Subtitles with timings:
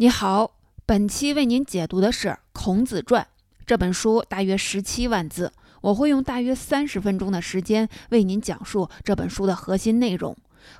[0.00, 0.52] 你好，
[0.86, 3.22] 本期为您解读的是《孔子传》
[3.66, 10.34] 这本书，大约十七万字，我会用大约三十分钟的时间为您讲述这本书的核心内容，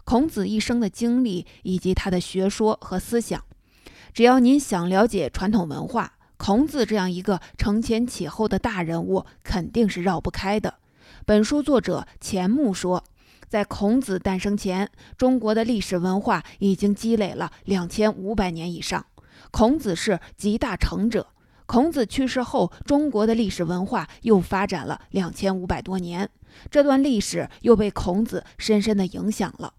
[0.05, 3.45] 孔子一生的经历以及他的学说和思想。
[4.15, 10.77] 只要您想了解传统文化，孔子这样一个承前启后的大人物肯定是绕不开的。
[11.27, 13.05] 本书作者钱穆说。
[13.51, 14.89] 在孔子诞生前，
[15.19, 19.05] 中国的历史文化已经积累了两千五百年以上。
[19.51, 21.27] 孔子是集大成者。
[21.67, 26.31] 孔子去世后，中国的历史文化又发展了两千五百多年。
[26.71, 29.75] 这段历史又被孔子深深的影响了。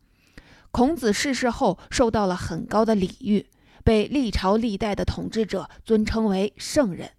[0.71, 3.45] 孔子逝世后，受到了很高的礼遇，
[3.85, 7.11] 被历朝历代的统治者尊称为圣人。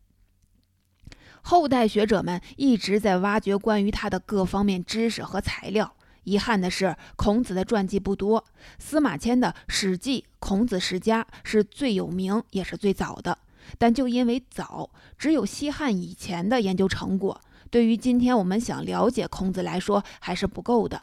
[1.41, 5.95] 后代学者们一直在挖掘关于他的各方面知识和材料。
[6.25, 8.45] 遗憾的是，孔子的传记不多。
[8.79, 13.37] 司马迁的《史记·孔子世家》是最有名也是最早的，
[13.79, 21.03] 但就因为早，只有西汉以前的研究成果，对于今天我们想了解孔子来说还是不够的。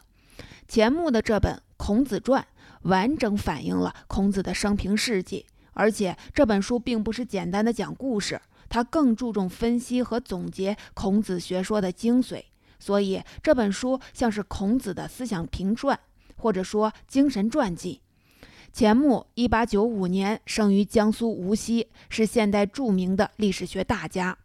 [0.66, 2.42] 钱穆的这本《孔子传》
[2.88, 12.44] 完整反映了孔子的生平事迹，而且这本书并不是简单的讲故事，它更注重分析和总结孔子学说的精髓。
[12.80, 15.96] 所以这本书像是孔子的思想评传，
[16.34, 18.00] 或者说精神传记。
[18.72, 24.36] 钱穆一八九五年生于江苏无锡，是现代著名的历史学大家。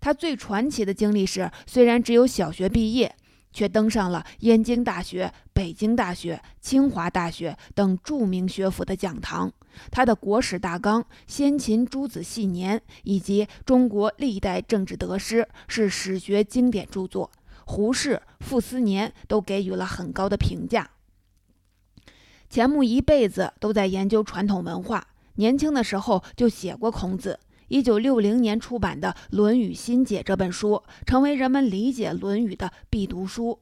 [0.00, 3.14] 他最传奇的经历是，虽然只有小学毕业，
[3.52, 9.52] 却登上了燕京大学、北京大学、清华大学等著名学府的讲堂。
[9.90, 17.30] 他的《国史大纲》《先秦诸子系年》以及《中国历代政治得失》是史学经典著作。
[17.68, 20.88] 胡适、傅斯年都给予了很高的评价。
[22.48, 27.40] 钱穆一辈子都在研究传统文化，年轻的时候就写过孔子。
[27.66, 33.58] 一九六零年出版的《论语新解》这本书，成为人们理解《论语》的必读书。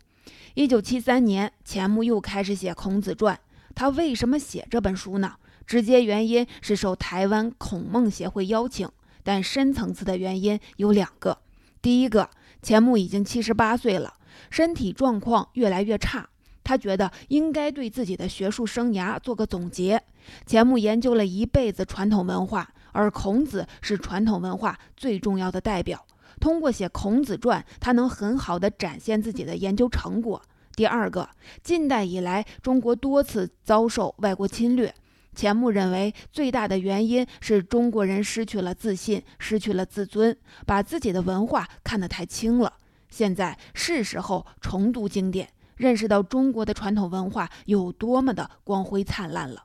[0.52, 3.34] 一九七三年，钱穆又开始写《孔子传》。
[3.74, 5.36] 他为什么写这本书呢？
[5.66, 8.86] 直接原因是受台湾孔孟协会邀请，
[9.22, 11.38] 但深层次的原因有两个。
[11.80, 12.28] 第一个。
[12.64, 14.14] 钱穆已经七十八岁了，
[14.48, 16.26] 身体状况越来越差。
[16.64, 20.02] 他觉得应该对自己的学术生涯做个总结。
[20.46, 26.06] 钱穆研究了一辈子传统文化，而孔子是传统文化最重要的代表。
[26.40, 30.40] 通过写《孔子传》，他能很好的展现自己的研究成果。
[30.74, 31.28] 第二个，
[31.62, 34.92] 近代以来，中国多次遭受外国侵略。
[35.34, 42.72] 钱穆认为，最大的原因是中国人失去了自信，失去了自尊，把自己的文化看得太轻了。
[43.10, 49.64] 现在是时候重读经典，认识到中国的传统文化有多么的光辉灿烂了。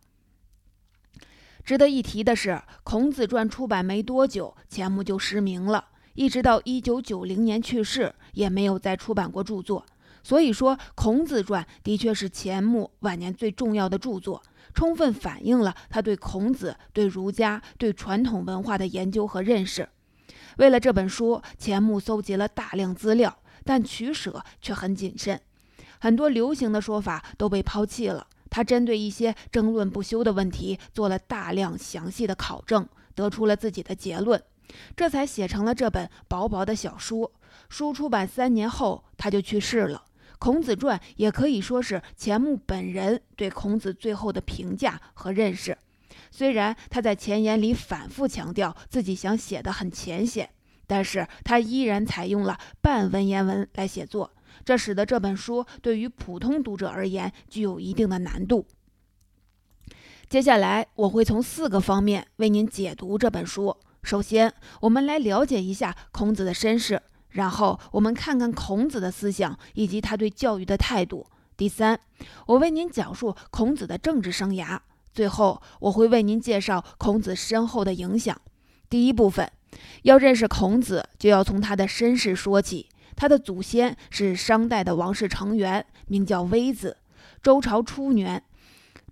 [1.64, 2.50] 值得一提的是，
[2.84, 9.86] 《孔子传》出版没多久，钱穆就失明了，一直到一九九零年去世，也没有再出版过著作。
[10.24, 14.42] 所以说，《孔子传》的确是钱穆晚年最重要的著作。
[14.80, 19.90] 充分反映了他对孔子、对儒家、对传统文化的研究和认识。
[20.56, 25.38] 为了这本书，钱穆搜集了大量资料，但取舍却很谨慎。
[26.00, 28.26] 很多流行的说法都被抛弃了。
[28.50, 34.42] 他针对一些争论不休的问题做了大量详细的考证，得出了自己的结论，
[34.96, 37.30] 这才写成了这本薄薄的小书。
[37.68, 40.04] 书出版三年后，他就去世了。
[40.40, 45.78] 《孔子传》也可以说是钱穆本人对孔子最后的评价和认识。
[46.32, 50.50] 虽然他在前言里反复强调自己想写得很浅显，
[50.88, 54.32] 但是他依然采用了半文言文来写作，
[54.64, 58.66] 这使得这本书对于普通读者而言具有一定的难度。
[60.30, 63.76] 接下来我会从四个方面为您解读这本书。
[64.04, 67.02] 首先，我们来了解一下孔子的身世。
[67.30, 71.26] 然后我们看看孔子的思想以及他对教育的态度。
[71.56, 72.00] 第三，
[72.46, 74.80] 我为您讲述孔子的政治生涯。
[75.12, 78.40] 最后，我会为您介绍孔子身后的影响。
[78.90, 79.52] 第一部分，
[80.04, 82.88] 要认识孔子，就要从他的身世说起。
[83.16, 86.98] 他的祖先是商代的王室成员，名叫微子。
[87.44, 88.44] 周朝初年，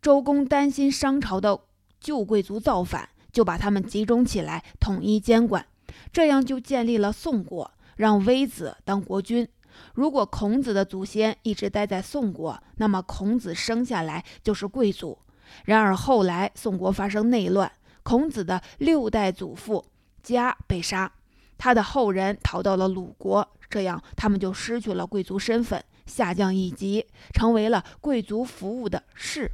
[0.02, 1.60] 周公担心商朝的
[2.00, 5.66] 旧贵族造反，就把他们集中起来，统一监管，
[6.14, 7.72] 这样就建立了宋国。
[7.98, 9.48] 让微子当国君。
[9.94, 15.18] 如果孔子的祖先一直待在宋国，那么孔子生下来就是贵族。
[15.66, 17.72] 然而后来宋国发生内乱，
[18.04, 19.86] 孔子的六代祖父
[20.24, 21.12] 家被杀，
[21.58, 29.52] 他的后人逃到了鲁国，这样他们就失去了贵族身份，下降一级，成为了贵族服务的士，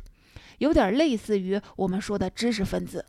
[0.57, 3.05] 有点类似于我们说的知识分子。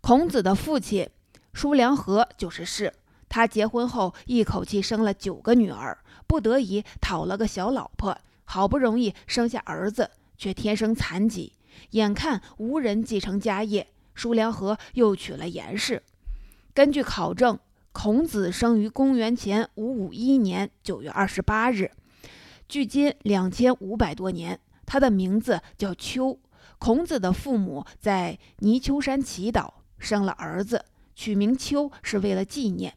[0.00, 1.08] 孔子的父亲
[1.52, 2.92] 叔梁纥就是士，
[3.30, 5.96] 他结婚后一口气生了九个女儿，
[6.26, 11.52] 不得已讨了个小老婆，好不容易生下儿子，却天生残疾，
[11.92, 16.02] 眼看无人继承家业，叔梁纥又娶了严氏。
[16.74, 17.58] 根据考证，
[17.92, 21.92] 孔子生于公元前五五一年九月二十八日，
[22.68, 24.58] 距今两千五百多年。
[24.84, 26.36] 他的名字叫丘。
[26.78, 30.84] 孔子的父母在泥丘山祈祷，生了儿子，
[31.14, 32.92] 取名丘是为了纪念。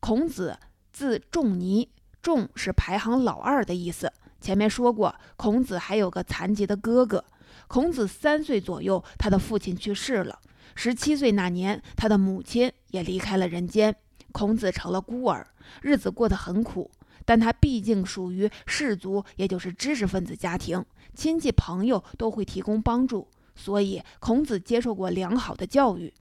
[0.00, 0.58] 孔子
[0.92, 1.88] 字仲尼，
[2.20, 4.12] 仲是排行老二的意思。
[4.40, 7.24] 前面说过，孔子还有个残疾的哥哥。
[7.68, 10.40] 孔子三岁左右，他的父亲去世了。
[10.74, 13.94] 十七岁那年，他的母亲也离开了人间，
[14.32, 15.46] 孔子成了孤儿，
[15.82, 16.90] 日子过得很苦。
[17.26, 26.12] 但他毕竟属于士族，也就是知识分子家庭，亲戚朋友都会提供帮助，所以孔子接受过良好的教育。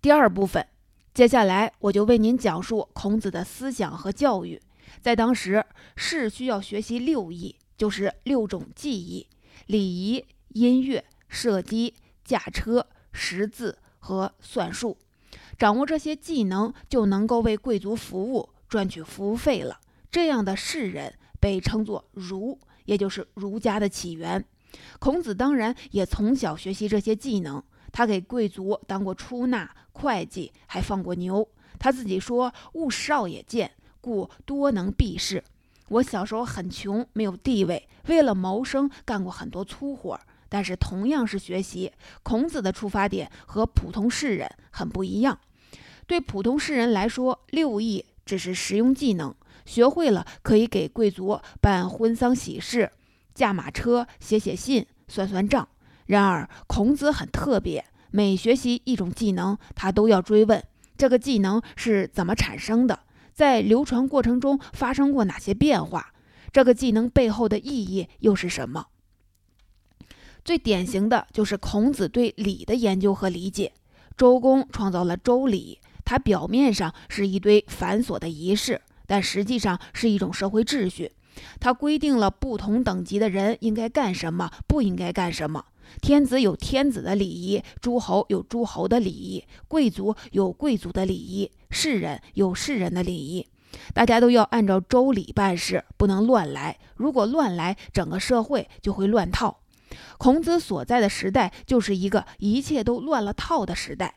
[0.00, 0.66] 第二部分，
[1.16, 4.60] 接下来我就为您讲述孔子的思想和教育。
[5.00, 5.64] 在当时，
[5.96, 9.26] 士需要学习六艺，就是六种技艺：
[9.64, 11.94] 礼仪、音乐、射击。
[12.22, 14.98] 驾车、识字和算术，
[15.56, 19.80] 掌握这些技能就能够为贵族服务，赚取服务费了。
[20.10, 24.44] 这样的士人被称作儒，也就是儒家的起源。
[24.98, 31.48] 孔子当然也从小学习这些技能，他给贵族当过出纳、会计，还放过牛。
[31.78, 33.70] 他自己说：“勿少也贱，
[34.00, 35.42] 故多能避事。”
[35.88, 40.18] 我小时候很穷，没有地位，为了谋生，干过很多粗活。
[40.48, 45.38] 但是同样是学习，孔子的出发点和普通士人很不一样。
[46.06, 49.34] 对普通士人来说，六艺只是实用技能，
[49.64, 52.90] 学会了可以给贵族办婚丧喜事、
[53.34, 55.68] 驾马车、写写信、算算账。
[56.06, 57.84] 然而孔子很特别，
[58.16, 60.64] 每学习一种技能，他都要追问
[60.96, 63.00] 这个技能是怎么产生的，
[63.34, 66.14] 在流传过程中发生过哪些变化，
[66.50, 68.86] 这个技能背后的意义又是什么？
[70.42, 73.74] 最典型的就是孔子对礼的研究和理解。
[74.16, 81.12] 周公创造了周礼，它表面上是一堆繁琐的仪式，但实际上是一种社会秩序。
[81.60, 85.66] 它规定了不同等级的人应该干什么，不应该干什么。
[86.00, 93.46] 天子有天子的礼仪，诸侯有诸侯的礼仪，贵族有贵族的礼仪，士人有士人的礼仪。
[93.92, 96.78] 大家都要按照周礼办事，不能乱来。
[96.94, 99.60] 如果乱来，整个社会就会乱套。
[100.18, 104.14] 孔子所在的时代就是一个一切都乱了套的时代。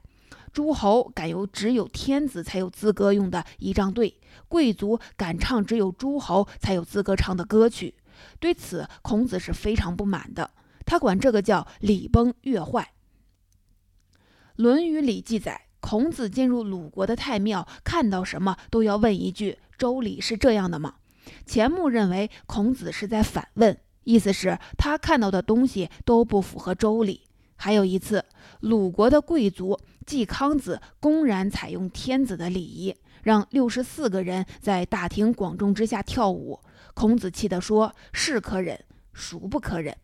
[0.52, 7.94] 诸侯敢由只有天子才有资格用的仪仗队，贵族敢唱只有诸侯才有资格唱的歌曲。
[8.40, 10.50] 对此，孔子是非常不满的。
[10.90, 12.94] 他管这个叫“礼崩乐坏”。
[14.56, 20.96] 《论语》里记载，孔子进入鲁国的太庙，看到什么都要问一句：“周礼是这样的吗？”
[21.46, 23.78] 钱穆认为孔子是在反问。
[24.04, 27.22] 意思是，他看到的东西都不符合周礼。
[27.56, 28.26] 还有一次，
[28.62, 36.60] 鲁国的贵族季康子公然采用天子的礼仪，让六十四个人在大庭广众之下跳舞。
[36.96, 38.84] 孔子气得说：“是可忍，
[39.14, 39.96] 孰不可忍？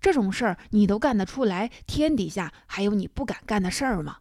[0.00, 4.18] 这种事儿你都干得出来，天底下还有你不敢干的事儿吗？”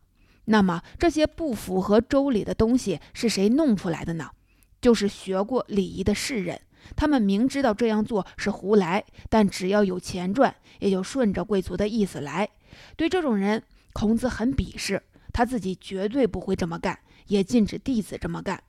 [0.49, 4.31] 那么，这些不符合周礼的东西是谁弄出来的呢？
[4.79, 6.61] 就是学过礼仪的士人。
[6.95, 12.47] 他们明知道这样做是胡来，但只要有钱赚，也就顺着贵族的意思来。
[12.95, 15.03] 对这种人，孔子很鄙视，
[15.33, 18.63] 他自己绝对不会这么干，也禁止弟子这么干。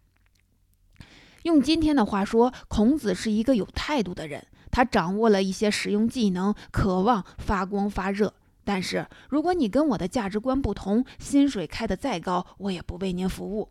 [1.45, 8.35] 用今天的话说，孔子是一个有态度的人，他掌握了一些实用技能，渴望发光发热。
[8.65, 13.71] 但是，如果你跟我的价值观不同，薪水开得再高，我也不为您服务。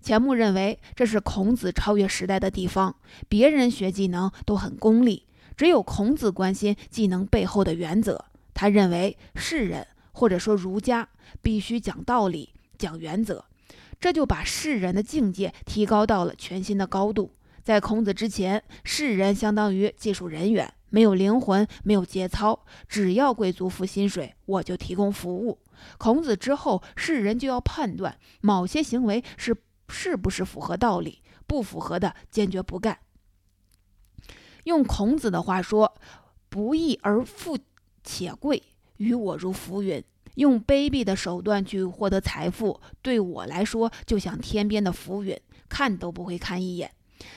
[0.00, 2.94] 钱穆认为这是孔子超越时代的地方。
[3.28, 8.24] 别人学技能都很功利，只有孔子关心技能背后的原则。
[8.54, 11.08] 他认为士人或者说儒家
[11.42, 13.44] 必须讲道理、讲原则，
[14.00, 17.32] 这就把士人的境界提高到了全新的高度。
[17.70, 25.56] 在孔子之前，士人相当于技术人员，没有灵魂，没有节操，只要贵族付薪水，我就提供服务。
[25.96, 29.56] 孔子之后，士人就要判断某些行为是。
[29.92, 31.20] 是不是符合道理？
[31.48, 32.98] 不符合的，坚决不干。
[34.64, 35.96] 用孔子的话说
[36.48, 37.58] ：“不义而富
[38.04, 38.62] 且贵，
[38.98, 40.02] 于我如浮云。”
[40.36, 45.36] 用卑鄙的手段去获得财富，对我来说就像天边的浮云，
[45.68, 46.92] 看都不会看一眼。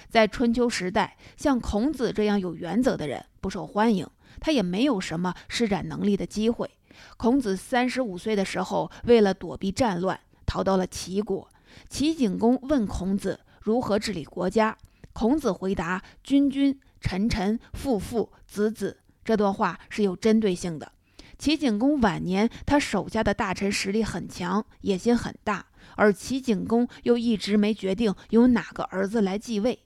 [0.10, 4.08] 在春秋时代，像孔子这样有原则的人不受欢迎，
[4.40, 6.70] 他也没有什么施展能力的机会。
[7.18, 11.50] 孔子三十五岁的时候，为了躲避战乱，逃到了齐国。
[11.90, 14.78] 齐景公问孔子如何治理国家，
[15.12, 20.92] 孔子回答：“君君，臣臣，父父，子子。”这段话是有针对性的。
[21.40, 29.80] 齐景公晚年，他手下的大臣实力很强，野心很大，而齐景公又一直没决定由哪个儿子来继位。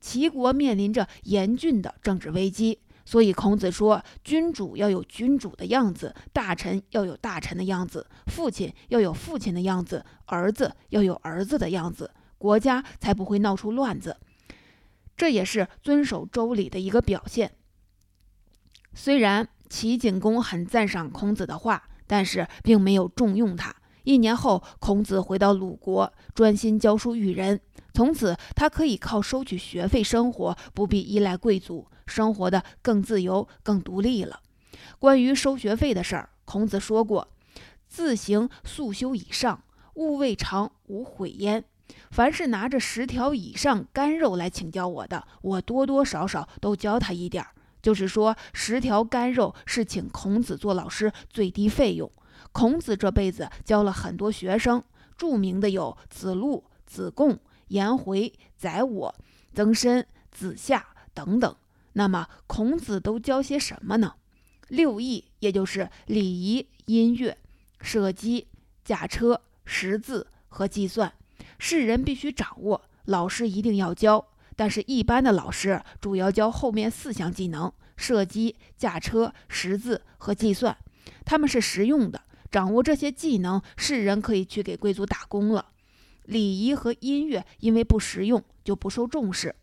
[0.00, 2.80] 齐国面临着严峻的政治危机。
[3.06, 14.16] 所以孔子说，君主要有君主的样子，大臣要有大臣的样子，父亲要有父亲的样子，儿子要有儿子的样子，国家才不会闹出乱子。
[15.16, 17.52] 这也是遵守周礼的一个表现。
[18.94, 23.74] 虽然齐景公很赞赏孔子的话，但是并没有重用他。
[24.10, 27.60] 一年后，孔子回到鲁国，专心教书育人。
[27.94, 31.86] 从此，他可以靠收取学费生活，不必依赖贵族。
[32.06, 34.40] 生活的更自由、更独立了。
[34.98, 37.28] 关于收学费的事儿，孔子说过
[37.86, 39.62] ：“自行速修以上，
[39.94, 41.62] 勿未尝无悔焉。”
[42.10, 47.50] 凡是拿着十条以上干肉来请教我的，我多多少少都教他一点儿。
[47.80, 52.10] 就是说，十条干肉是请孔子做老师最低费用。
[52.52, 54.82] 孔子这辈子教了很多学生，
[55.16, 59.14] 著名的有子路、子贡、颜回、宰我、
[59.54, 61.54] 曾参、子夏等等。
[61.94, 64.14] 那么孔子都教些什么呢？
[64.68, 67.36] 六艺，也就是礼仪、音乐、
[67.80, 68.46] 射击、
[68.84, 71.12] 驾车、识字和计算，
[71.58, 74.24] 世人必须掌握，老师一定要教。
[74.54, 80.76] 但是，一般的老师主要教后面四项技能：射击、驾车、识字和计算。
[81.24, 85.66] 他们是实用的，掌握这些技能，世人可以去给贵族打工了。
[86.24, 89.54] 礼仪和音乐因为不实用，就不受重视。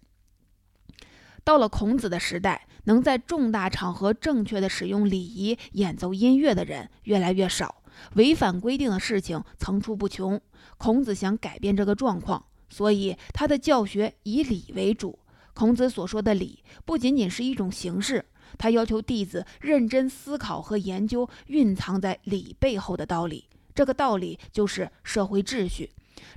[1.43, 7.83] 到了孔子的时代，能在重大场合正确的使用礼仪演奏音乐的人越来越少，
[8.15, 10.41] 违反规定的事情层出不穷。
[10.77, 15.17] 孔子想改变这个状况，所以他的教学以礼为主。
[15.53, 18.25] 孔子所说的礼，不仅仅是一种形式，
[18.57, 23.45] 他要求弟子认真思考和研究蕴藏在礼背后的道理。
[23.73, 25.91] 这个道理就是社会秩序。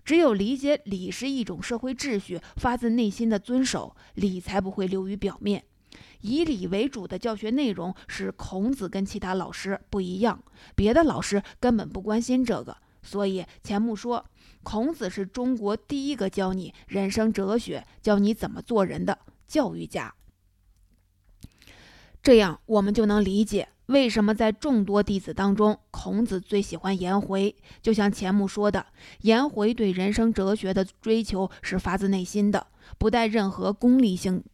[0.05, 5.65] 只有理解礼是一种社会秩序，发自内心的遵守礼，才不会流于表面。
[6.21, 10.43] 以礼为主的教学内容使孔子跟其他老师不一样，
[10.75, 12.77] 别的老师根本不关心这个。
[13.03, 14.23] 所以钱穆说，
[14.63, 20.15] 孔子是中国第一个教你人生哲学、教你怎么做人的教育家。
[22.23, 23.69] 这样我们就能理解。
[23.87, 27.57] 为什么在众多弟子当中，孔子最喜欢颜回？
[27.83, 28.87] 就像钱穆说的，
[29.23, 34.45] 颜回对人生哲学的追求是发自内心的，不带任何功利性。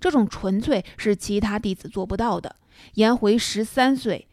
[0.00, 2.56] 这种纯粹是其他弟子做不到的。
[2.94, 4.26] 颜回十三岁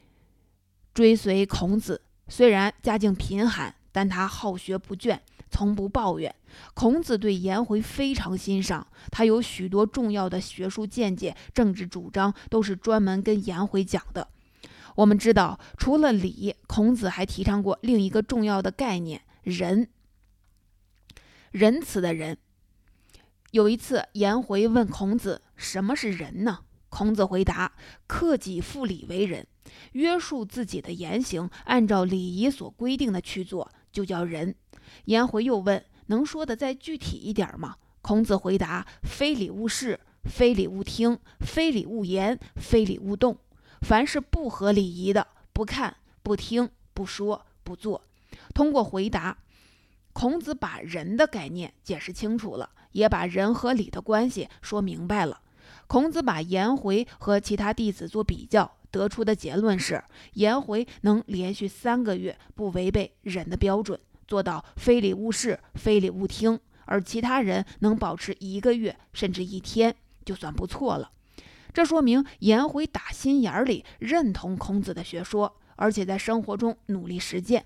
[0.94, 5.20] 追随孔子，虽然家境贫寒，但他好学不倦，
[5.58, 6.36] 从不抱怨。
[6.76, 14.28] 孔子对颜回非常欣赏，他有许多重要的学术见解、政治主张，都是专门跟颜回讲的。
[14.94, 19.90] 我们知道，除了礼，孔子还提倡过另一个重要的概念——仁。
[21.50, 22.38] 仁慈的仁。
[23.50, 26.60] 有一次，颜回问孔子：“什么是仁呢？”
[26.90, 27.74] 孔子回答
[28.06, 29.46] ：“克己复礼为仁，
[29.94, 34.54] 约束自己的言行，按照礼仪所规定的去做，就叫仁。”
[35.06, 43.40] 颜回又问：“能说的再具体一点吗？”孔子回答：“非礼勿视，非礼勿听，非礼勿言，非礼勿动。”
[43.82, 48.04] 凡是不合礼仪的，不看、不听、不说、不做。
[48.54, 49.40] 通过回答，
[50.14, 55.42] 孔子把人的概念解释清楚了，也把人和礼的关系说明白了。
[55.88, 71.12] 孔子把颜回和其他弟子做比较，得出的结论是：颜回能连续三个月不违背人的标准，做到非礼勿视、非礼勿听，而其他人能保持一个月甚至一天，就算不错了。
[71.74, 77.64] 这说明颜回打心眼里认同孔子的学说，而且在生活中努力实践。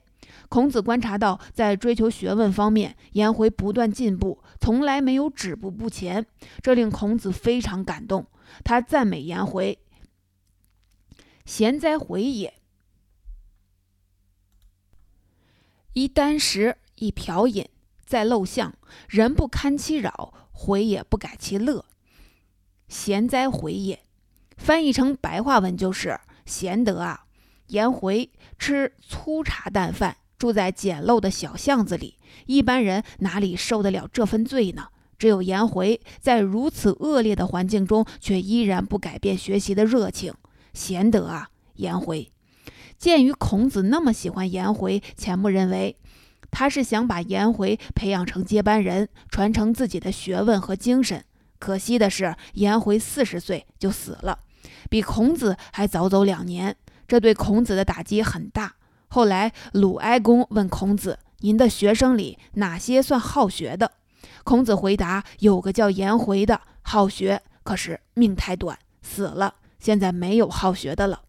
[0.50, 6.26] 孔子观察到，在追求学问方面，颜回不断进步，从来没有止步不前，
[6.62, 8.26] 这令孔子非常感动。
[8.64, 9.78] 他赞美颜回
[11.46, 12.54] ：“贤哉，回也！
[15.94, 17.68] 一箪食，一瓢饮，
[18.06, 18.74] 在陋巷，
[19.10, 21.86] 人不堪其扰，回也不改其乐。”
[22.88, 24.04] 贤哉，回也！
[24.58, 27.26] 翻译成白话文就是贤德啊。
[27.68, 28.30] 颜回
[28.60, 34.90] 吃粗茶淡饭，住在简陋的小巷子里，一般人哪里受得了这份罪呢？
[35.18, 40.34] 只有颜回在如此恶劣的环境中，却依然不改变学习的热情。
[40.74, 42.32] 贤德啊，颜回！
[42.98, 45.98] 鉴于孔子那么喜欢颜回，钱穆认为
[46.52, 51.24] 他是想把颜回培养成接班人，传承自己的学问和精神。
[51.58, 54.40] 可惜的是，颜回四十岁就死了，
[54.90, 56.76] 比孔子还早走两年，
[57.08, 58.76] 这对孔子的打击很大。
[59.08, 63.92] 后来，鲁哀公问孔子：“您的学生里哪些算好学的？”
[64.44, 69.56] 孔子回答：“有个叫颜回的，好学，可是命太短，死了。
[69.82, 71.24] 现在没有好学的了。”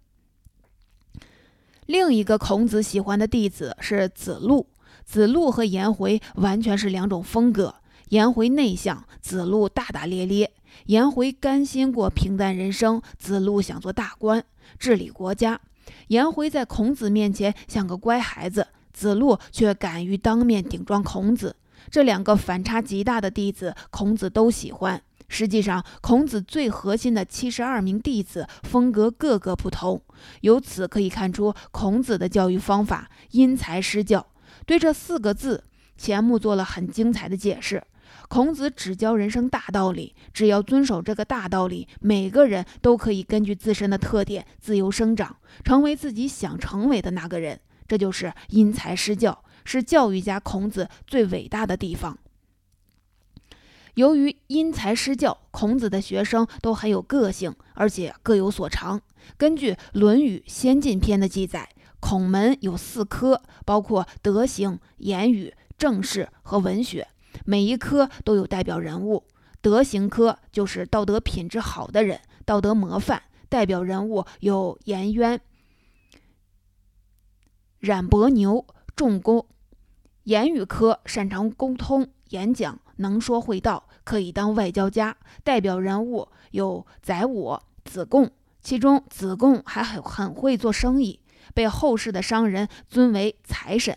[1.86, 4.68] 另一个孔子喜欢的弟子是子路。
[5.04, 7.74] 子路和颜回完全是两种风格。
[8.10, 10.52] 颜回内向，子路大大咧咧。
[10.86, 14.44] 颜回甘心过平淡人生，子路想做大官，
[14.78, 15.60] 治理国家。
[16.08, 21.56] 颜回在孔子面前像个乖孩子，子路却敢于当面顶撞孔子。
[21.90, 25.02] 这两个反差极大的弟子，孔子都喜欢。
[25.32, 30.02] 实际上，孔子最核心的七十二名弟子风格各个不同，
[30.42, 34.26] 由此可以看出孔子的教育方法因材施教。
[34.66, 35.64] 对这四个字，
[35.96, 37.82] 钱穆做了很精彩的解释。
[38.28, 47.58] 孔子只教人生大道理，只要遵守这个大道理，每个人都可以根据自身的特点自由生长，成为自己想成为的那个人。
[47.88, 52.18] 这就是因材施教，是教育家孔子最伟大的地方。
[53.94, 59.00] 由于因材施教，孔子的学生都很有个性，而且各有所长。
[59.36, 61.68] 根据《论语先进篇》的记载，
[62.00, 67.06] 孔门有四科，包括德行、言语、政事和文学，
[67.44, 69.24] 每一科都有代表人物。
[69.60, 75.40] 德行科就是道德品质好的人，道德模范，代表人物有颜渊、
[77.78, 79.46] 冉伯牛、仲弓。
[80.24, 82.80] 言语科擅长沟通、演讲。
[82.96, 85.16] 能说会道，可以当外交家。
[85.42, 88.30] 代表人物有宰我、子贡，
[88.60, 91.20] 其中子贡还很很会做生意，
[91.54, 93.96] 被后世的商人尊为财神。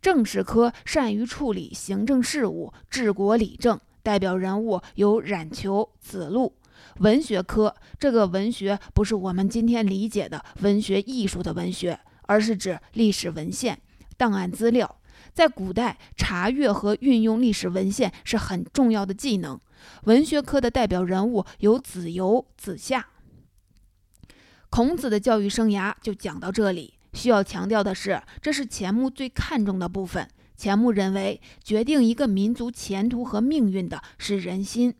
[0.00, 3.80] 政事科善于处理行政事务、治国理政。
[4.02, 6.52] 代表人物有冉求、子路。
[6.98, 13.80] 文学科这个文学不是我们今天理解的文学艺术的文学，而是指历史文献、
[14.18, 14.98] 档案资料。
[15.34, 19.60] 在古代，查阅和运用历史文献是很重要的技能。
[20.04, 23.08] 文学科的代表人物有子游、子夏。
[24.70, 26.94] 孔子的教育生涯就讲到这里。
[27.12, 30.28] 需要强调的是，这是钱穆最看重的部分。
[30.56, 34.94] 钱穆认为，决定一个民族前途和命运的是人心。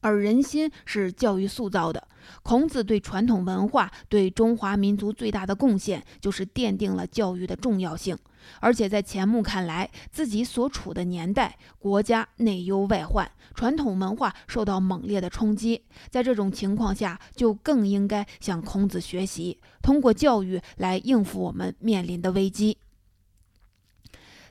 [0.00, 2.06] 而人心是教育塑造的。
[2.42, 8.16] 孔子对传统文化、对中华民族最大的贡献，就是奠定了教育的重要性。
[8.60, 15.82] 而且在钱穆看来，自己所处的年代，国家内忧外患，传统文化受到猛烈的冲击。
[16.10, 22.76] 在这种情况下，就更应该向孔子学习，通过教育来应付我们面临的危机。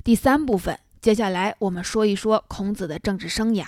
[0.04, 3.68] 第三部分，接下来我们说一说孔子的政治生涯。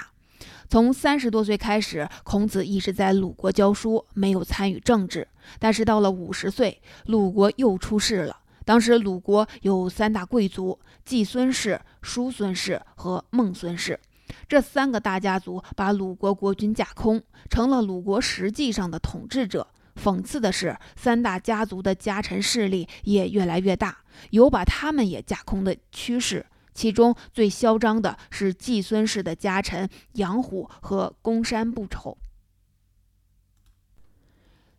[0.70, 5.28] 从三十多岁开始，孔子一直在鲁国教书，没有参与政治。
[5.58, 8.38] 但是到了五十岁，鲁国又出事了。
[8.66, 14.00] 当时鲁国有三大贵族：季孙氏、叔孙氏和孟孙氏。
[14.48, 19.68] 这三个大家族把鲁国国君架空，成了鲁国实际上的统治者。
[19.96, 23.98] 讽刺的是，三大家族的家臣势力也越来越大，
[24.30, 26.46] 有把他们也架空的趋势。
[26.80, 32.18] 其中最嚣张的是季孙氏的家臣杨虎和公山不丑，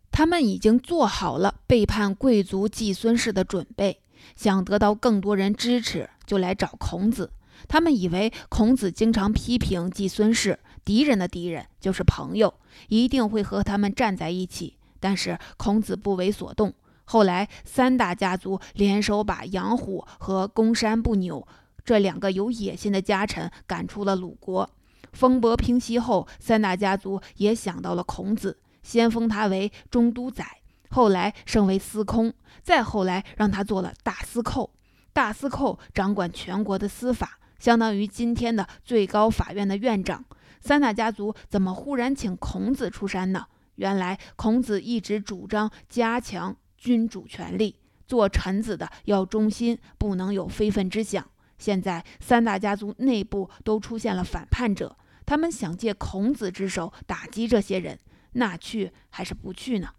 [0.09, 4.01] 他们已经做好了背叛贵族季孙氏的准备，
[4.35, 7.31] 想得到更多人支持，就来找孔子。
[7.67, 12.51] 他们以为孔子经常批评季孙氏，敌人的敌人就是朋友，
[12.87, 14.75] 一定会和他们站在一起。
[14.99, 16.73] 但是孔子不为所动。
[17.05, 21.47] 后来三大家族联手把杨虎和公山不扭。
[21.83, 24.69] 这两个有野心的家臣赶出了鲁国。
[25.13, 34.73] 风波平息后，三大家族也想到了孔子，先封他为中都宰，后来升为司空，再后来让他做了大司寇。
[35.11, 40.23] 大司寇掌管全国的司法，相当于今天的最高法院的院长。
[40.61, 43.47] 三大家族怎么忽然请孔子出山呢？
[43.75, 47.75] 原来孔子一直主张加强君主权力，
[48.07, 51.25] 做臣子的要忠心，不能有非分之想。
[51.61, 54.97] 现在三大家族内部都出现了反叛者，
[55.27, 57.99] 他们想借孔子之手打击这些人，
[58.31, 59.89] 那去还是不去呢？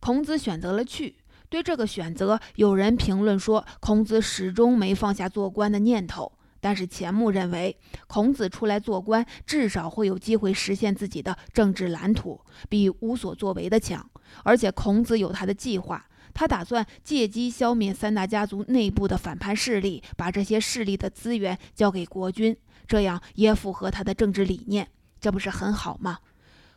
[0.00, 1.18] 孔子选择了去。
[1.50, 6.32] 对这个选择，有人评论说，孔子始终没放下做官的念头。
[6.60, 14.10] 但是钱穆认为，孔子出来做官，至少会有机会实现自己的政治蓝图，比无所作为的强。
[14.42, 16.07] 而且孔子有他的计划。
[16.34, 24.88] 他打算借机消灭三大家族内部的反叛势力，把这些势力的资源交给国君，这样也符合他的政治理念，
[25.20, 26.18] 这不是很好吗？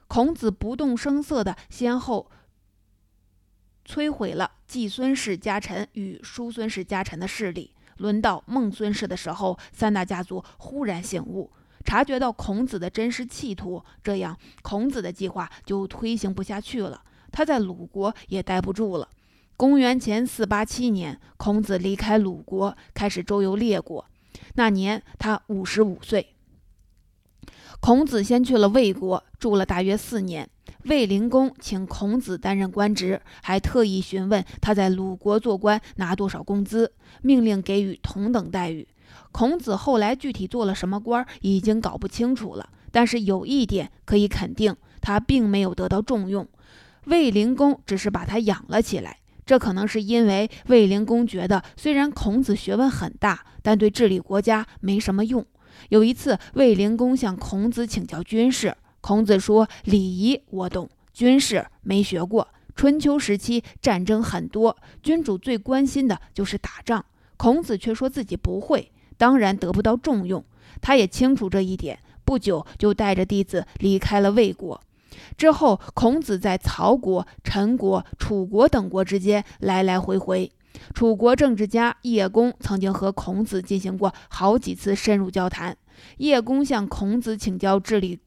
[0.08, 2.30] 孔子不动声色地先后
[3.86, 7.74] 摧毁了季孙氏家臣与叔孙氏家臣的势力。
[7.98, 11.52] 轮到孟孙氏的时候，三大家族忽然醒悟，
[11.86, 17.04] 察觉到孔子的真实企图，这样孔子的计划就推行不下去了。
[17.32, 19.08] 他在鲁国也待不住了。
[19.62, 24.04] 公元前四八七年，孔子离开鲁国，开始周游列国。
[24.56, 26.34] 那年他五十五岁。
[27.80, 30.50] 孔子先去了魏国，住了大约四年。
[30.86, 38.88] 卫灵公请孔子担任官职，还特意询问他在鲁国做官拿多少工资，命令给予同等待遇。
[39.32, 42.67] 孔子后来具体做了什么官，已经搞不清楚了。
[42.91, 46.50] 但是有一点可以肯定，他并没有得到重用。
[47.06, 49.19] 卫灵公只是把他养了起来，
[49.52, 55.46] 这可能是因为卫灵公觉得，虽然孔子学问很大，但对治理国家没什么用。
[55.90, 62.48] 有一次，卫灵公向孔子请教军事，孔子说：“礼仪我懂，军事没学过。
[62.78, 67.04] 春秋时期战争很多，君主最关心的就是打仗。”
[67.36, 70.42] 孔子却说自己不会，当然得不到重用。
[70.80, 74.82] 他也清楚这一点，不久就带着弟子离开了魏国。
[75.38, 80.52] 之后，孔子在曹国、陈国、楚国等国之间来来回回。
[80.93, 85.78] 楚国政治家叶公曾经和孔子进行过好几次深入交谈。
[86.17, 88.19] 叶公向孔子请教治理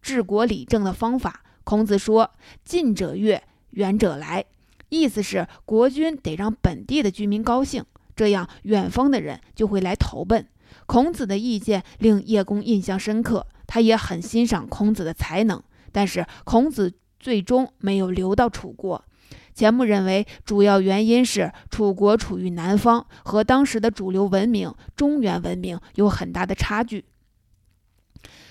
[0.00, 1.42] 治国理政的方法。
[1.64, 2.30] 孔子说
[2.64, 4.44] ：“近者悦，远者来。”
[4.88, 7.84] 意思是国君得让本地的居民高兴，
[8.16, 10.46] 这样远方的人就会来投奔。
[10.86, 15.62] 孔子的意见令叶公印象深刻，他也很欣赏孔子的才能。
[15.92, 19.04] 但是孔子最终没有留到楚国。
[19.52, 27.04] 钱穆认为，主要原因是楚国处于南方，和当时的主流文明中原文明有很大的差距。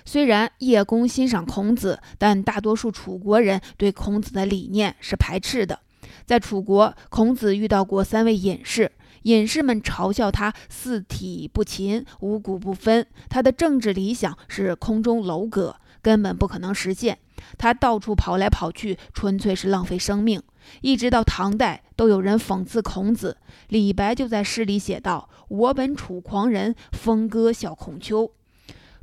[0.06, 5.80] 虽然叶公欣赏孔子，但大多数楚国人对孔子的理念是排斥的。
[6.26, 8.92] 在楚国，孔子遇到过三位隐士，
[9.24, 13.06] 隐士们嘲笑他四体不勤，五谷不分。
[13.30, 17.18] 他的政治理想是空中楼阁，根本不可能实现。
[17.58, 20.42] 他到处跑来跑去，纯粹是浪费生命。
[20.82, 23.38] 一直到唐代，都有人讽刺孔子。
[23.70, 28.32] 李白就在诗里写道：“我本楚狂人，风歌笑孔丘。”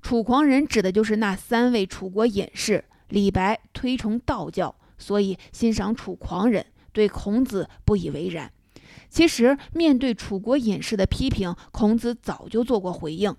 [0.02, 2.84] 楚狂人指的就是那三位楚国隐士。
[3.08, 8.50] 李白推崇道教，所以欣赏楚狂人，对孔子不以为然。
[9.08, 13.34] 其实，面对楚国隐士的批评，孔子早就做过回应：“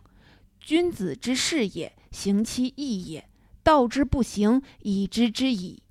[0.60, 3.26] 君子之事也，行其义也。”
[3.67, 5.84] 道之不行，以知之矣。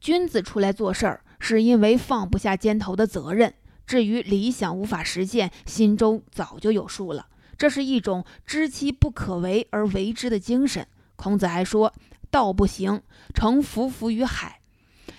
[0.00, 3.52] 君子出来做事儿，是因为放不下肩头的责任。
[3.86, 7.26] 至于理想无法实现，心中早就有数了。
[7.58, 10.88] 这是一种知其不可为而为之的精神。
[11.16, 11.92] 孔子还说
[12.32, 13.02] ：“道不行，
[13.34, 14.60] 乘浮浮于海。”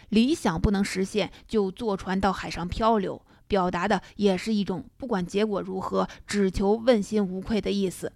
[0.10, 3.24] 理想不能实现，就坐船到海上漂流。
[3.48, 8.12] 表达的也是一种不管结果如何，只求问心无愧的意思。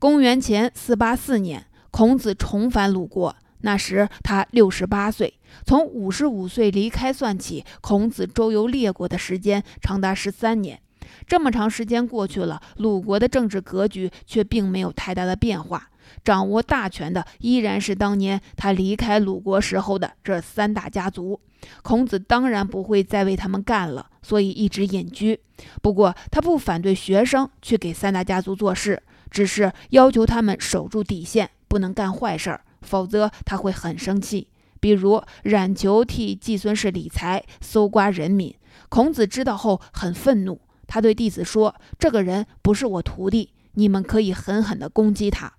[0.00, 1.68] 公元前四八四年。
[1.94, 5.32] 孔子重返鲁国，那时他六十八岁。
[5.64, 10.80] 从五十五岁离开算起，孔子周游列国的时间长达十三年。
[11.24, 15.88] 这么长时间过去了，鲁国的政治格局却并没有太大的变化，
[16.24, 21.38] 掌握大权的依然是当年他离开鲁国时候的这三大家族。
[21.82, 25.38] 孔子当然不会再为他们干了，所以一直隐居。
[25.80, 31.48] 不过他不反对学生去给三大家族做事，只是要求他们守住底线。
[31.74, 34.46] 不能干坏事儿，否则他会很生气。
[34.78, 38.54] 比如冉求替季孙氏理财，搜刮人民，
[38.88, 40.60] 孔子知道后很愤怒。
[40.86, 45.52] 他对弟子说：“这个人不是我徒弟，你们可以狠狠地攻击他。”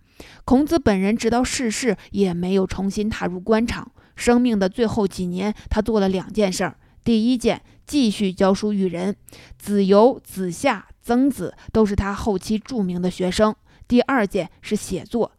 [0.45, 3.91] 孔子本人直到逝世也没有重新踏入官场。
[4.15, 9.17] 生命的最后几年，他做了两件事儿：第一件，继续教书育人，
[9.58, 13.51] 子游、子夏、曾子都是他后期著名的学生；
[13.86, 15.34] 第二件是写作。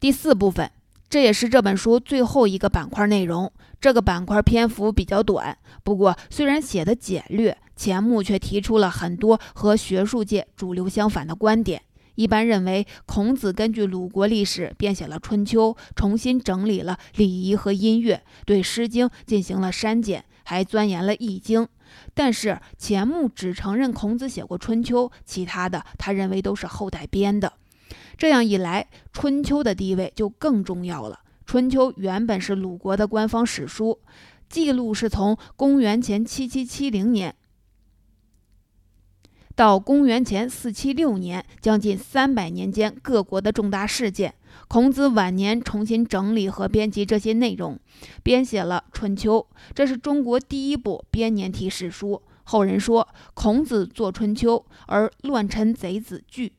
[0.00, 0.70] 第四部分，
[1.08, 3.52] 这也是这本书最后一个板块内容。
[3.80, 11.82] 这个板块篇幅比较短，不过虽然写的简略，钱穆却提出了很多和学术界主流相反的观点。
[12.14, 21.62] 一般认为，孔子根据鲁国历史编写了《春秋》，重新整理了礼仪和音乐，对《诗经》进行了删减，还钻研了《易经》。
[22.14, 27.52] 但是钱穆只承认孔子写过《春秋》，其他的他认为都是后代编的。
[28.16, 31.20] 这样一来，《春秋》的地位就更重要了。
[31.46, 33.98] 《春秋》原本是鲁国的官方史书，
[34.48, 37.34] 记录是从公元前七七七零年
[39.54, 44.34] 到公元前四七六年，将近三百年间各国的重大事件。
[44.68, 47.78] 孔子晚年重新整理和编辑这些内容，
[48.22, 52.22] 编写了《春秋》，这是中国第一部编年体史书。
[52.44, 56.48] 后人说，孔子作《春秋》，而乱臣贼子惧。《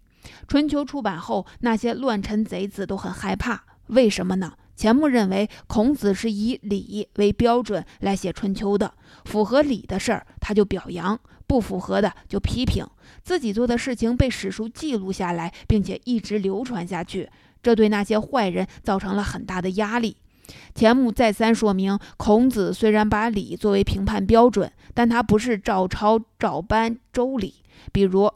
[0.48, 3.64] 春秋》出版后，那些乱臣贼子都很害怕。
[3.88, 4.54] 为什么呢？
[4.76, 8.94] 钱穆认为，孔子是以礼为标准来写《春秋》的，
[9.26, 12.86] 符合礼的事儿他就表扬，不符合的就批评。
[13.22, 17.30] 自己做的事情被史书记录下来，并且一直流传下去，
[17.62, 20.16] 这对那些坏人造成了很大的压力。
[20.74, 27.56] 钱穆再三说明，孔子虽然把礼作为评判标准，但他不是照抄照搬周礼。
[27.92, 28.32] 比如，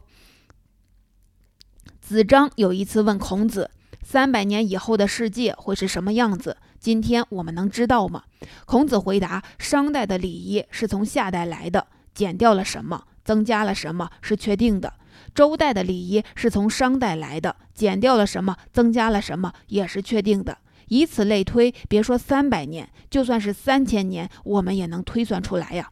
[2.06, 3.70] 子张有一次问孔子
[4.04, 6.58] ：“三百年以后的世界会是什么样子？
[6.78, 8.24] 今天我们能知道吗？”
[8.66, 14.90] 孔子回答：“商代的礼仪是从夏代来的，减掉了什么，增加了什么是确定的；
[15.34, 25.88] 周代的礼仪是从商代来的，减掉了什么，增加了什么也是确定的。”以此类推，别说三百年，就算是三千年，我们也能推算出来呀。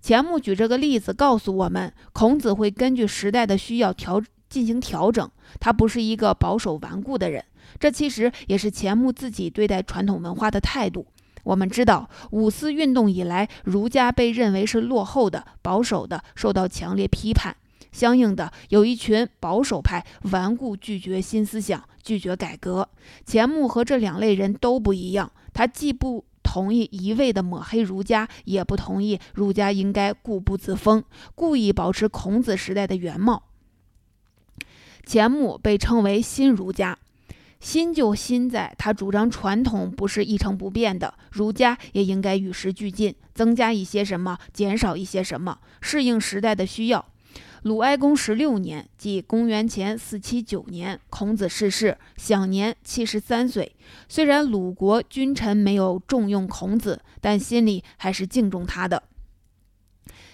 [0.00, 7.42] 钱穆举这个例子告诉我们，孔子会根据时代的需要调进行调整，他不是一个保守顽固的人。
[7.78, 11.06] 这其实也是钱穆自己对待传统文化的态度。
[11.44, 17.56] 我们知道，五四运动以来，儒家被认为是落后的、保守的，受到强烈批判。
[17.92, 22.88] 相应的，有一群保守派顽固拒绝新思想，拒绝改革。
[23.24, 31.02] 钱穆和这两类人都不一样，他既不同意一味的抹黑儒家，也不同意儒家应该固步自封，
[31.34, 33.44] 故意保持孔子时代的原貌。
[35.04, 36.98] 钱穆被称为新儒家，
[37.60, 47.04] 新就新在他主张传统不是一成不变的，儒家也应该与时俱进，增加一些什么，减少一些什么，适应时代的需要。
[47.64, 53.76] 鲁哀公十六年，即公元前四七九年，孔子逝世，享年七十三岁。
[54.08, 59.02] 虽然鲁国君臣没有重用孔子，但心里还是敬重他的，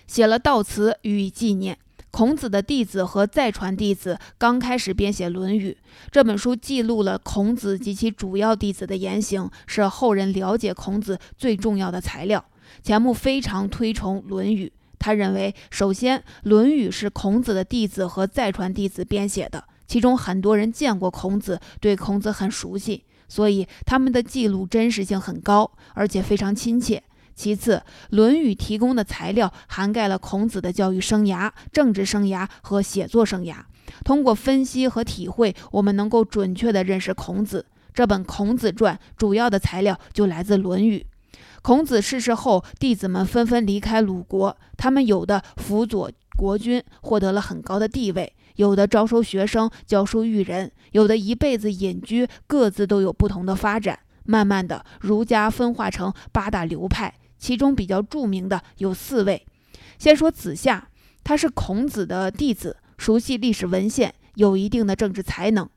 [0.06, 1.76] 写了悼词予以纪念。
[2.16, 5.76] 孔子的弟子和再传弟子刚开始编写《论语》，
[6.10, 12.42] 这本书记录了孔子及其主要弟子的言行，是后人了解孔子最重要的材料。
[12.82, 14.66] 钱穆非常推崇《论语》。
[14.98, 27.02] 他认为，首先，《论语》是孔子的弟子和再传弟子编写的，其中很多人见过孔子，对孔子很熟悉，所以他们的记录真实性很高，而且非常亲切。
[27.36, 27.76] 其次，
[28.10, 33.56] 《论语》提供的材料涵盖了孔子的教育生涯、政治生涯和写作生涯。
[34.04, 37.66] 通过分析和体会，我们能够准确地认识孔子。
[37.92, 41.06] 这本《孔子传》主要的材料就来自《论语》。
[41.62, 44.56] 孔子逝世后，弟子们纷纷离开鲁国。
[44.76, 53.98] 他们有的辅佐国君，获得了很高的地位；有的招收学生，教书育人；有的一辈子隐居，各自都有不同的发展。
[54.24, 59.46] 慢慢的，儒家分化成八大流派，其中比较著名的有四位。
[59.98, 60.88] 先说子夏，
[61.24, 65.68] 他是孔子的弟子，熟悉历史文献，有一定的政治才能。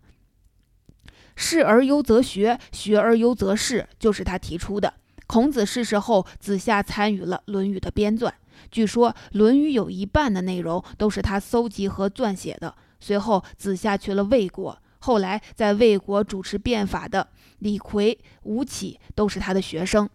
[1.36, 4.94] 事而优则学，学而优则仕，就是他提出的。
[5.26, 8.32] 孔子逝世后，子夏参与了《论语》的编纂。
[8.72, 12.76] 据说，《论语》有一半的内容都是他搜集和撰写的。
[13.00, 20.10] 随后，子夏去了魏国，后来在魏国主持变法的李逵、吴起都是他的学生。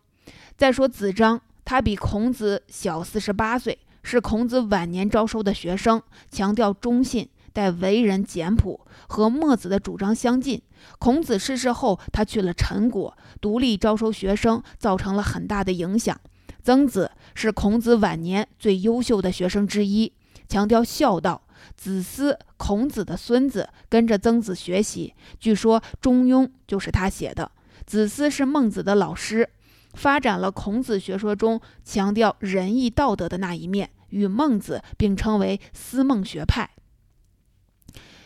[0.57, 7.29] 再说子张，他比孔子小四十八岁，是孔子晚年招收的学生，强调忠信。
[7.57, 10.61] 但为人简朴，和墨子的主张相近。
[10.99, 16.21] 孔子逝世后，他去了陈国，独立招收学生，造成了很大的影响。
[16.65, 20.13] 曾子是孔子晚年最优秀的学生之一，
[20.49, 21.43] 强调孝道。
[21.77, 25.15] 子思，孔子的孙子，跟着曾子学习。
[25.39, 27.53] 据说《中庸》就是他写的。
[27.87, 29.49] 子思是孟子的老师，
[29.95, 36.71] 发展了孔子学说中强调仁义道德的那一面，与孟子并称为思孟学派。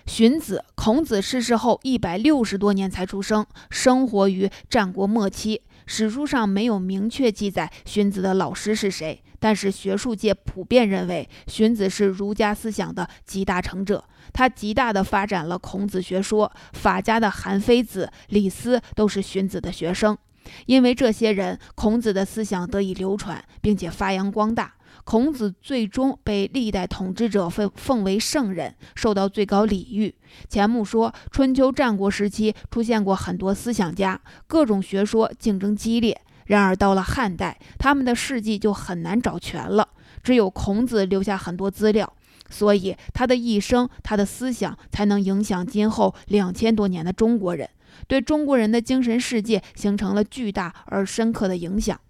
[0.07, 5.63] 荀子，孔子逝世后一百六十多年才出生，生活于战国末期。
[5.85, 16.51] 史书上没有明确记载荀子的老师是谁，但是学术界普遍认为荀子是儒家思想的集大成者，他极大地发展了孔子学说。
[16.73, 20.17] 法家的韩非子、李斯都是荀子的学生，
[20.67, 24.75] 因为这些人，孔子的思想得以流传，并且发扬光大。
[25.05, 30.15] 孔子最终被历代统治者奉奉为圣人，受到最高礼遇。
[30.51, 39.89] 钱穆说，春秋战国时期出现过很多思想家，各种学说竞争激烈，然而到了汉代，他们的事迹就很难找全了，
[40.23, 42.13] 只有孔子留下很多资料，
[42.51, 47.67] 所以他的一生、他的思想才能影响今后两千多年的中国人，
[48.09, 52.01] 对中国人的精神世界形成了巨大而深刻的影响。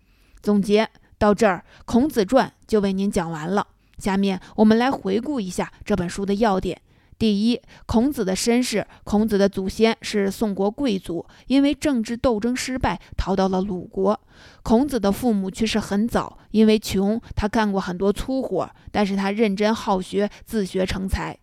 [0.40, 3.66] 总结到这儿，《孔子传》就为您讲完了。
[3.98, 6.80] 下面我们来回顾一下这本书的要点。
[7.18, 8.86] 第一，孔子的身世。
[9.02, 14.20] 孔子的祖先是宋国贵族，因为政治斗争失败，逃到了鲁国。
[14.62, 21.36] 孔子的父母去世很早，因为穷，他干过很多粗活，但是他认真好学，自学成才。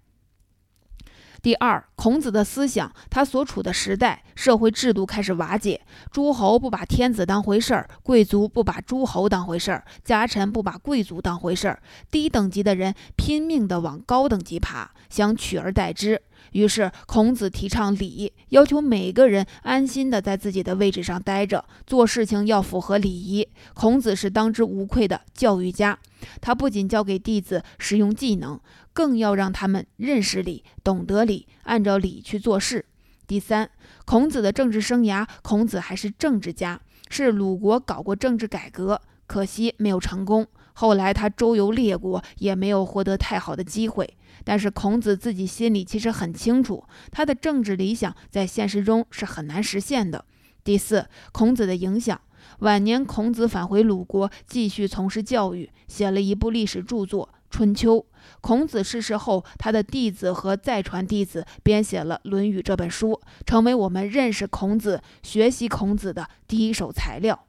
[1.45, 5.79] 第二，孔子的思想，他所处的时代社会制度开始瓦解，
[6.11, 11.79] 诸侯不把天子当回事儿，贵族不把诸侯当回事儿，家臣不把贵族当回事儿，
[12.09, 16.19] 低等级的人拼命的往高等级爬，想取而代之。
[16.51, 23.47] 于是，孔子提倡礼，要求每个人安心地在自己的位置上待着，做事情要符合礼仪。
[23.73, 25.99] 孔子是当之无愧的教育家，
[26.41, 28.59] 他不仅教给弟子实用技能。
[28.93, 32.85] 更要让他们认识礼、懂得礼，按照礼去做事。
[33.27, 33.69] 第三，
[34.05, 36.79] 孔子的政治生涯，孔子还是政治家，
[37.09, 40.47] 是鲁国搞过政治改革，可惜没有成功。
[40.75, 44.17] 后来他周游列国，也没有获得太好的机会。
[44.43, 50.23] 但是孔子自己心里其实很清楚，他的政治理想在现实中是很难实现的。
[50.63, 52.19] 第四，孔子的影响，
[52.59, 57.29] 晚年孔子返回鲁国，继续从事教育，写了一部历史著作。
[57.57, 57.99] 《春秋》，
[58.41, 67.45] 孔子逝世后，他的弟子和再传弟子编写了《论语》这本书，成为我们认识孔子、学习孔子的第一手材料。